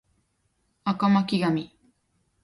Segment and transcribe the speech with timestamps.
[0.83, 1.69] 赤巻紙